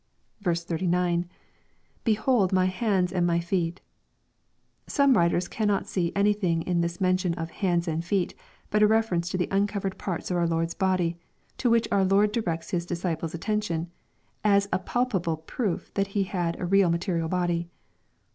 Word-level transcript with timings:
39.— 0.43 1.29
[Behold 2.05 2.51
my 2.51 2.65
hands 2.65 3.13
and 3.13 3.27
my 3.27 3.39
feet] 3.39 3.81
Some 4.87 5.15
writers 5.15 5.47
cannot 5.47 5.85
see 5.85 6.11
any 6.15 6.33
thing 6.33 6.63
in 6.63 6.81
this 6.81 6.99
mention 6.99 7.35
of" 7.35 7.51
hands 7.61 7.87
and 7.87 8.03
feet," 8.03 8.33
but 8.71 8.81
a 8.81 8.87
reference 8.87 9.29
to 9.29 9.37
the 9.37 9.47
uncovered 9.51 9.99
parts 9.99 10.31
of 10.31 10.37
our 10.37 10.47
Lord's 10.47 10.73
body, 10.73 11.19
to 11.57 11.69
which 11.69 11.87
our 11.91 12.03
Lord 12.03 12.31
directs 12.31 12.71
His 12.71 12.87
disciples* 12.87 13.35
attention, 13.35 13.91
as 14.43 14.67
a 14.73 14.79
palpable 14.79 15.37
proof 15.37 15.93
that 15.93 16.07
He 16.17 16.23
had 16.23 16.59
a 16.59 16.65
real 16.65 16.89
ma 16.89 16.97
terial 16.97 17.29
body. 17.29 17.69